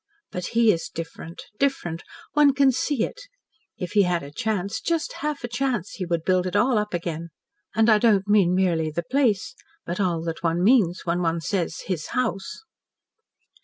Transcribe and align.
But 0.31 0.47
he 0.57 0.71
is 0.71 0.89
different 0.89 1.43
different. 1.59 2.01
One 2.33 2.55
can 2.55 2.71
see 2.71 3.03
it. 3.03 3.21
If 3.77 3.91
he 3.91 4.01
had 4.01 4.23
a 4.23 4.31
chance 4.31 4.79
just 4.81 5.13
half 5.21 5.43
a 5.43 5.47
chance 5.47 5.91
he 5.91 6.07
would 6.07 6.23
build 6.23 6.47
it 6.47 6.55
all 6.55 6.79
up 6.79 6.95
again. 6.95 7.29
And 7.75 7.87
I 7.87 7.99
don't 7.99 8.27
mean 8.27 8.55
merely 8.55 8.89
the 8.89 9.03
place, 9.03 9.53
but 9.85 9.99
all 9.99 10.23
that 10.23 10.41
one 10.41 10.63
means 10.63 11.01
when 11.05 11.21
one 11.21 11.39
says 11.39 11.81
'his 11.81 12.07
house.'" 12.17 12.63